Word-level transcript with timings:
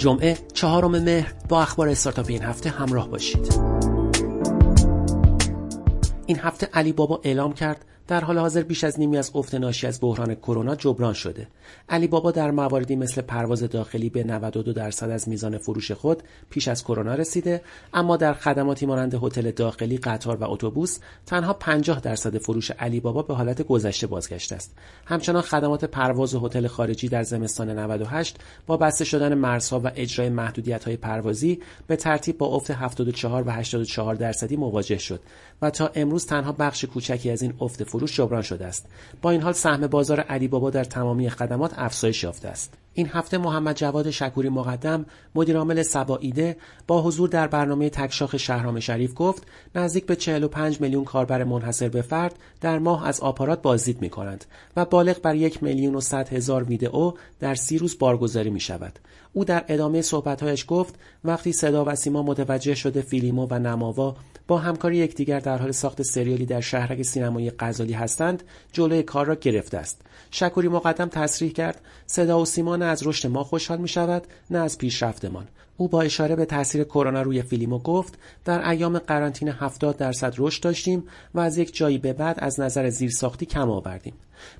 جمعه 0.00 0.38
چهارم 0.54 0.90
مهر 0.90 1.32
با 1.48 1.62
اخبار 1.62 1.88
استارتاپ 1.88 2.26
این 2.28 2.42
هفته 2.42 2.70
همراه 2.70 3.08
باشید. 3.08 3.54
این 6.26 6.38
هفته 6.38 6.68
علی 6.74 6.92
بابا 6.92 7.20
اعلام 7.24 7.52
کرد 7.52 7.84
در 8.10 8.24
حال 8.24 8.38
حاضر 8.38 8.62
بیش 8.62 8.84
از 8.84 9.00
نیمی 9.00 9.18
از 9.18 9.30
افت 9.34 9.54
ناشی 9.54 9.86
از 9.86 9.98
بحران 10.02 10.34
کرونا 10.34 10.74
جبران 10.74 11.12
شده. 11.12 11.48
علی 11.88 12.06
بابا 12.06 12.30
در 12.30 12.50
مواردی 12.50 12.96
مثل 12.96 13.22
پرواز 13.22 13.62
داخلی 13.62 14.10
به 14.10 14.24
92 14.24 14.72
درصد 14.72 15.10
از 15.10 15.28
میزان 15.28 15.58
فروش 15.58 15.92
خود 15.92 16.22
پیش 16.50 16.68
از 16.68 16.84
کرونا 16.84 17.14
رسیده، 17.14 17.62
اما 17.94 18.16
در 18.16 18.32
خدماتی 18.32 18.86
مانند 18.86 19.14
هتل 19.14 19.50
داخلی، 19.50 19.98
قطار 19.98 20.36
و 20.36 20.50
اتوبوس 20.50 20.98
تنها 21.26 21.52
50 21.52 22.00
درصد 22.00 22.38
فروش 22.38 22.70
علی 22.70 23.00
بابا 23.00 23.22
به 23.22 23.34
حالت 23.34 23.62
گذشته 23.62 24.06
بازگشته 24.06 24.54
است. 24.54 24.74
همچنان 25.06 25.42
خدمات 25.42 25.84
پرواز 25.84 26.34
هتل 26.34 26.66
خارجی 26.66 27.08
در 27.08 27.22
زمستان 27.22 27.78
98 27.78 28.38
با 28.66 28.76
بسته 28.76 29.04
شدن 29.04 29.34
مرزها 29.34 29.80
و 29.80 29.90
اجرای 29.94 30.28
محدودیت‌های 30.28 30.96
پروازی 30.96 31.60
به 31.86 31.96
ترتیب 31.96 32.38
با 32.38 32.46
افت 32.46 32.70
74 32.70 33.48
و 33.48 33.50
84 33.50 34.14
درصدی 34.14 34.56
مواجه 34.56 34.98
شد 34.98 35.20
و 35.62 35.70
تا 35.70 35.90
امروز 35.94 36.26
تنها 36.26 36.52
بخش 36.52 36.84
کوچکی 36.84 37.30
از 37.30 37.42
این 37.42 37.54
افت 37.60 37.84
فروش 37.84 37.99
جبران 38.06 38.42
شده 38.42 38.66
است 38.66 38.86
با 39.22 39.30
این 39.30 39.42
حال 39.42 39.52
سهم 39.52 39.86
بازار 39.86 40.20
علی 40.20 40.48
بابا 40.48 40.70
در 40.70 40.84
تمامی 40.84 41.30
خدمات 41.30 41.72
افزایش 41.76 42.22
یافته 42.22 42.48
است 42.48 42.74
این 42.94 43.06
هفته 43.12 43.38
محمد 43.38 43.76
جواد 43.76 44.10
شکوری 44.10 44.48
مقدم 44.48 45.06
مدیرعامل 45.34 45.82
سباییده 45.82 46.56
با 46.86 47.02
حضور 47.02 47.28
در 47.28 47.46
برنامه 47.46 47.90
تکشاخ 47.90 48.36
شهرام 48.36 48.80
شریف 48.80 49.12
گفت 49.16 49.46
نزدیک 49.74 50.06
به 50.06 50.16
45 50.16 50.80
میلیون 50.80 51.04
کاربر 51.04 51.44
منحصر 51.44 51.88
به 51.88 52.02
فرد 52.02 52.38
در 52.60 52.78
ماه 52.78 53.06
از 53.06 53.20
آپارات 53.20 53.62
بازدید 53.62 54.00
می 54.00 54.10
کنند 54.10 54.44
و 54.76 54.84
بالغ 54.84 55.20
بر 55.20 55.34
یک 55.34 55.62
میلیون 55.62 55.94
و 55.94 56.00
صد 56.00 56.28
هزار 56.28 56.64
ویدئو 56.64 57.12
در 57.40 57.54
سی 57.54 57.78
روز 57.78 57.98
بارگذاری 57.98 58.50
می 58.50 58.60
شود. 58.60 58.98
او 59.32 59.44
در 59.44 59.64
ادامه 59.68 60.02
صحبتهایش 60.02 60.64
گفت 60.68 60.94
وقتی 61.24 61.52
صدا 61.52 61.84
و 61.84 61.94
سیما 61.94 62.22
متوجه 62.22 62.74
شده 62.74 63.02
فیلیمو 63.02 63.46
و 63.50 63.58
نماوا 63.58 64.16
با 64.48 64.58
همکاری 64.58 64.96
یکدیگر 64.96 65.40
در 65.40 65.58
حال 65.58 65.72
ساخت 65.72 66.02
سریالی 66.02 66.46
در 66.46 66.60
شهرک 66.60 67.02
سینمایی 67.02 67.52
غزالی 67.58 67.92
هستند 67.92 68.42
جلوی 68.72 69.02
کار 69.02 69.26
را 69.26 69.34
گرفته 69.34 69.78
است. 69.78 70.00
شکوری 70.30 70.68
مقدم 70.68 71.08
تصریح 71.08 71.52
کرد 71.52 71.80
صدا 72.06 72.40
و 72.40 72.44
سیما 72.44 72.76
نه 72.76 72.84
از 72.84 73.06
رشد 73.06 73.28
ما 73.28 73.44
خوشحال 73.44 73.78
می 73.78 73.88
شود 73.88 74.26
نه 74.50 74.58
از 74.58 74.78
پیشرفتمان. 74.78 75.48
او 75.76 75.88
با 75.88 76.02
اشاره 76.02 76.36
به 76.36 76.44
تاثیر 76.44 76.84
کرونا 76.84 77.22
روی 77.22 77.42
فیلمو 77.42 77.78
گفت 77.78 78.18
در 78.44 78.68
ایام 78.68 78.98
قرنطینه 78.98 79.52
70 79.52 79.96
درصد 79.96 80.34
رشد 80.38 80.62
داشتیم 80.62 81.04
و 81.34 81.40
از 81.40 81.58
یک 81.58 81.76
جایی 81.76 81.98
به 81.98 82.12
بعد 82.12 82.36
از 82.38 82.60
نظر 82.60 82.88
زیرساختی 82.88 83.46
کم 83.46 83.70
آوردیم. 83.70 84.14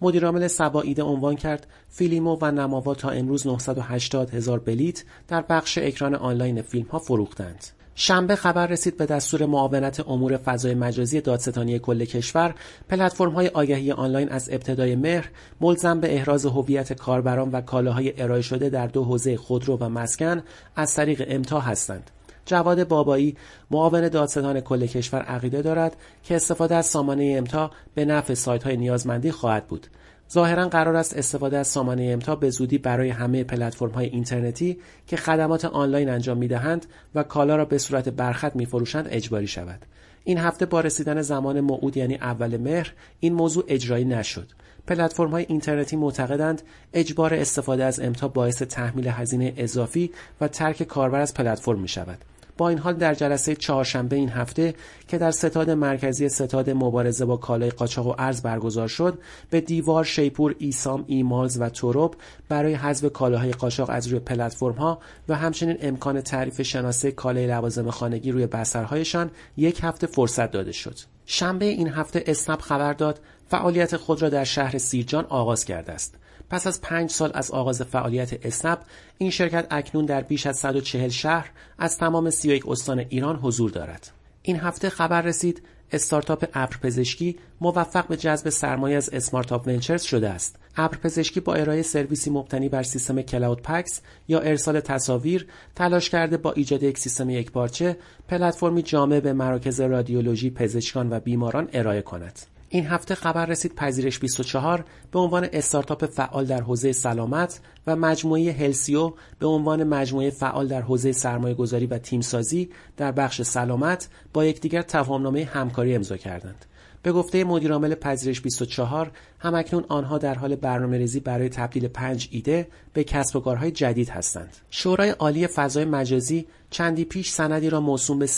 مدیرعامل 0.00 0.46
سباییده 0.46 1.02
عنوان 1.02 1.36
کرد 1.36 1.66
فیلیمو 1.88 2.38
و 2.40 2.50
نماوا 2.50 2.94
تا 2.94 3.10
امروز 3.10 3.46
980 3.46 4.30
هزار 4.30 4.55
بلیت 4.58 5.04
در 5.28 5.44
بخش 5.48 5.78
اکران 5.78 6.14
آنلاین 6.14 6.62
فیلم 6.62 6.86
ها 6.86 6.98
فروختند. 6.98 7.64
شنبه 7.98 8.36
خبر 8.36 8.66
رسید 8.66 8.96
به 8.96 9.06
دستور 9.06 9.46
معاونت 9.46 10.08
امور 10.08 10.36
فضای 10.36 10.74
مجازی 10.74 11.20
دادستانی 11.20 11.78
کل 11.78 12.04
کشور 12.04 12.54
پلتفرم 12.88 13.32
های 13.32 13.48
آگهی 13.48 13.92
آنلاین 13.92 14.28
از 14.28 14.48
ابتدای 14.52 14.96
مهر 14.96 15.30
ملزم 15.60 16.00
به 16.00 16.14
احراز 16.14 16.46
هویت 16.46 16.92
کاربران 16.92 17.50
و 17.50 17.60
کالاهای 17.60 18.22
ارائه 18.22 18.42
شده 18.42 18.68
در 18.68 18.86
دو 18.86 19.04
حوزه 19.04 19.36
خودرو 19.36 19.76
و 19.76 19.88
مسکن 19.88 20.42
از 20.76 20.94
طریق 20.94 21.24
امتا 21.28 21.60
هستند. 21.60 22.10
جواد 22.46 22.88
بابایی 22.88 23.36
معاون 23.70 24.08
دادستان 24.08 24.60
کل 24.60 24.86
کشور 24.86 25.22
عقیده 25.22 25.62
دارد 25.62 25.96
که 26.22 26.36
استفاده 26.36 26.74
از 26.74 26.86
سامانه 26.86 27.34
امتا 27.38 27.70
به 27.94 28.04
نفع 28.04 28.34
سایت 28.34 28.62
های 28.62 28.76
نیازمندی 28.76 29.30
خواهد 29.30 29.66
بود. 29.66 29.86
ظاهرا 30.32 30.68
قرار 30.68 30.96
است 30.96 31.16
استفاده 31.16 31.58
از 31.58 31.66
سامانه 31.66 32.02
امتا 32.02 32.36
به 32.36 32.50
زودی 32.50 32.78
برای 32.78 33.10
همه 33.10 33.44
پلتفرم 33.44 33.90
های 33.90 34.06
اینترنتی 34.06 34.78
که 35.06 35.16
خدمات 35.16 35.64
آنلاین 35.64 36.08
انجام 36.08 36.38
می‌دهند 36.38 36.86
و 37.14 37.22
کالا 37.22 37.56
را 37.56 37.64
به 37.64 37.78
صورت 37.78 38.08
برخط 38.08 38.56
میفروشند 38.56 39.08
اجباری 39.10 39.46
شود. 39.46 39.86
این 40.24 40.38
هفته 40.38 40.66
با 40.66 40.80
رسیدن 40.80 41.22
زمان 41.22 41.60
موعود 41.60 41.96
یعنی 41.96 42.14
اول 42.14 42.56
مهر 42.56 42.92
این 43.20 43.32
موضوع 43.34 43.64
اجرایی 43.68 44.04
نشد. 44.04 44.48
پلتفرم 44.86 45.30
های 45.30 45.46
اینترنتی 45.48 45.96
معتقدند 45.96 46.62
اجبار 46.92 47.34
استفاده 47.34 47.84
از 47.84 48.00
امتا 48.00 48.28
باعث 48.28 48.62
تحمیل 48.62 49.08
هزینه 49.08 49.52
اضافی 49.56 50.10
و 50.40 50.48
ترک 50.48 50.82
کاربر 50.82 51.20
از 51.20 51.34
پلتفرم 51.34 51.80
می 51.80 51.88
شود 51.88 52.18
با 52.58 52.68
این 52.68 52.78
حال 52.78 52.94
در 52.94 53.14
جلسه 53.14 53.56
چهارشنبه 53.56 54.16
این 54.16 54.28
هفته 54.28 54.74
که 55.08 55.18
در 55.18 55.30
ستاد 55.30 55.70
مرکزی 55.70 56.28
ستاد 56.28 56.70
مبارزه 56.70 57.24
با 57.24 57.36
کالای 57.36 57.70
قاچاق 57.70 58.06
و 58.06 58.14
ارز 58.18 58.42
برگزار 58.42 58.88
شد 58.88 59.18
به 59.50 59.60
دیوار 59.60 60.04
شیپور 60.04 60.54
ایسام 60.58 61.04
ایمالز 61.06 61.60
و 61.60 61.68
توروب 61.68 62.14
برای 62.48 62.74
حذف 62.74 63.12
کالاهای 63.12 63.52
قاچاق 63.52 63.90
از 63.90 64.06
روی 64.06 64.20
پلتفرم 64.20 64.72
ها 64.72 64.98
و 65.28 65.34
همچنین 65.34 65.76
امکان 65.80 66.20
تعریف 66.20 66.62
شناسه 66.62 67.10
کالای 67.10 67.46
لوازم 67.46 67.90
خانگی 67.90 68.32
روی 68.32 68.46
بسترهایشان 68.46 69.30
یک 69.56 69.80
هفته 69.82 70.06
فرصت 70.06 70.50
داده 70.50 70.72
شد. 70.72 70.98
شنبه 71.26 71.64
این 71.64 71.88
هفته 71.88 72.24
اسنپ 72.26 72.60
خبر 72.60 72.92
داد 72.92 73.20
فعالیت 73.48 73.96
خود 73.96 74.22
را 74.22 74.28
در 74.28 74.44
شهر 74.44 74.78
سیرجان 74.78 75.24
آغاز 75.28 75.64
کرده 75.64 75.92
است. 75.92 76.14
پس 76.50 76.66
از 76.66 76.80
پنج 76.80 77.10
سال 77.10 77.30
از 77.34 77.50
آغاز 77.50 77.82
فعالیت 77.82 78.46
اسنپ 78.46 78.78
این 79.18 79.30
شرکت 79.30 79.66
اکنون 79.70 80.04
در 80.04 80.20
بیش 80.20 80.46
از 80.46 80.58
140 80.58 81.08
شهر 81.08 81.50
از 81.78 81.98
تمام 81.98 82.30
31 82.30 82.68
استان 82.68 82.98
ایران 82.98 83.36
حضور 83.36 83.70
دارد 83.70 84.10
این 84.42 84.56
هفته 84.56 84.88
خبر 84.88 85.22
رسید 85.22 85.62
استارتاپ 85.92 86.48
ابر 86.54 86.76
پزشکی 86.76 87.36
موفق 87.60 88.06
به 88.06 88.16
جذب 88.16 88.48
سرمایه 88.48 88.96
از 88.96 89.08
اسمارتاپ 89.08 89.66
ونچرز 89.66 90.02
شده 90.02 90.28
است. 90.28 90.56
ابر 90.76 90.98
پزشکی 90.98 91.40
با 91.40 91.54
ارائه 91.54 91.82
سرویسی 91.82 92.30
مبتنی 92.30 92.68
بر 92.68 92.82
سیستم 92.82 93.22
کلاود 93.22 93.62
پکس 93.62 94.00
یا 94.28 94.40
ارسال 94.40 94.80
تصاویر 94.80 95.46
تلاش 95.74 96.10
کرده 96.10 96.36
با 96.36 96.52
ایجاد 96.52 96.82
یک 96.82 96.98
سیستم 96.98 97.30
یکپارچه 97.30 97.96
پلتفرمی 98.28 98.82
جامع 98.82 99.20
به 99.20 99.32
مراکز 99.32 99.80
رادیولوژی 99.80 100.50
پزشکان 100.50 101.12
و 101.12 101.20
بیماران 101.20 101.68
ارائه 101.72 102.02
کند. 102.02 102.55
این 102.68 102.86
هفته 102.86 103.14
خبر 103.14 103.46
رسید 103.46 103.74
پذیرش 103.74 104.18
24 104.18 104.84
به 105.12 105.18
عنوان 105.18 105.48
استارتاپ 105.52 106.06
فعال 106.06 106.44
در 106.44 106.60
حوزه 106.60 106.92
سلامت 106.92 107.60
و 107.86 107.96
مجموعه 107.96 108.52
هلسیو 108.52 109.12
به 109.38 109.46
عنوان 109.46 109.84
مجموعه 109.84 110.30
فعال 110.30 110.68
در 110.68 110.82
حوزه 110.82 111.12
سرمایه 111.12 111.54
گذاری 111.54 111.86
و 111.86 111.98
تیمسازی 111.98 112.70
در 112.96 113.12
بخش 113.12 113.42
سلامت 113.42 114.08
با 114.32 114.44
یکدیگر 114.44 114.82
تفاهمنامه 114.82 115.44
همکاری 115.44 115.94
امضا 115.94 116.16
کردند. 116.16 116.66
به 117.06 117.12
گفته 117.12 117.44
مدیرعامل 117.44 117.94
پذیرش 117.94 118.40
24 118.40 119.10
همکنون 119.38 119.84
آنها 119.88 120.18
در 120.18 120.34
حال 120.34 120.56
برنامه 120.56 120.98
ریزی 120.98 121.20
برای 121.20 121.48
تبدیل 121.48 121.88
پنج 121.88 122.28
ایده 122.30 122.68
به 122.92 123.04
کسب 123.04 123.36
و 123.36 123.40
کارهای 123.40 123.70
جدید 123.70 124.08
هستند. 124.08 124.56
شورای 124.70 125.10
عالی 125.10 125.46
فضای 125.46 125.84
مجازی 125.84 126.46
چندی 126.70 127.04
پیش 127.04 127.30
سندی 127.30 127.70
را 127.70 127.80
موسوم 127.80 128.18
به 128.18 128.28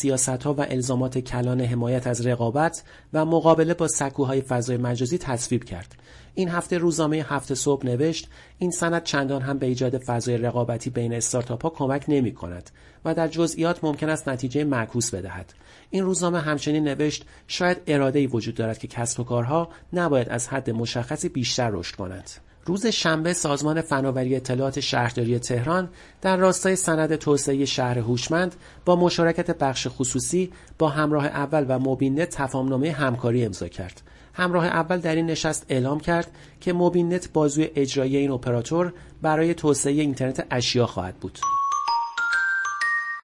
ها 0.45 0.55
و 0.55 0.61
الزامات 0.61 1.19
کلان 1.19 1.61
حمایت 1.61 2.07
از 2.07 2.27
رقابت 2.27 2.83
و 3.13 3.25
مقابله 3.25 3.75
با 3.75 3.89
سکوهای 3.89 4.41
فضای 4.41 4.77
مجازی 4.77 5.19
تصویب 5.19 5.65
کرد. 5.65 5.95
این 6.39 6.49
هفته 6.49 6.79
روزنامه 6.79 7.17
هفته 7.29 7.55
صبح 7.55 7.87
نوشت 7.87 8.29
این 8.59 8.71
سند 8.71 9.03
چندان 9.03 9.43
هم 9.43 9.59
به 9.59 9.67
ایجاد 9.67 9.99
فضای 9.99 10.39
رقابتی 10.39 10.91
بین 10.91 11.15
استارتاپ 11.15 11.63
ها 11.63 11.71
کمک 11.71 12.05
نمی 12.09 12.35
کند 12.35 12.71
و 13.05 13.15
در 13.15 13.29
جزئیات 13.29 13.85
ممکن 13.85 14.09
است 14.09 14.29
نتیجه 14.29 14.65
معکوس 14.65 15.15
بدهد. 15.15 15.55
این 15.91 16.05
روزنامه 16.05 16.41
همچنین 16.41 16.89
نوشت 16.89 17.25
شاید 17.47 17.83
اراده 17.87 18.19
ای 18.19 18.27
وجود 18.27 18.55
دارد 18.55 18.79
که 18.79 18.89
کسب 18.89 19.21
و 19.21 19.25
کارها 19.25 19.69
نباید 19.93 20.29
از 20.29 20.49
حد 20.49 20.71
مشخصی 20.71 21.29
بیشتر 21.29 21.71
رشد 21.71 21.97
کنند. 21.97 22.31
روز 22.67 22.87
شنبه 22.87 23.33
سازمان 23.33 23.81
فناوری 23.81 24.37
اطلاعات 24.37 24.81
شهرداری 24.81 25.39
تهران 25.39 25.89
در 26.21 26.37
راستای 26.37 26.77
سند 26.77 27.17
توسعه 27.17 27.65
شهر 27.65 27.99
هوشمند 27.99 28.55
با 28.85 28.97
مشارکت 28.97 29.59
بخش 29.59 29.87
خصوصی 29.91 30.53
با 30.79 30.89
همراه 30.89 31.27
اول 31.27 31.67
و 31.69 31.79
موبینت 31.79 32.29
تفاهمنامه 32.31 32.93
همکاری 32.93 33.45
امضا 33.45 33.69
کرد. 33.69 34.03
همراه 34.39 34.67
اول 34.67 35.01
در 35.01 35.15
این 35.15 35.27
نشست 35.27 35.67
اعلام 35.69 36.01
کرد 36.01 36.31
که 36.61 36.73
موبینت 36.73 37.33
بازوی 37.33 37.71
اجرایی 37.75 38.17
این 38.17 38.31
اپراتور 38.31 38.93
برای 39.23 39.55
توسعه 39.55 39.93
اینترنت 39.93 40.47
اشیا 40.51 40.87
خواهد 40.87 41.17
بود. 41.17 41.39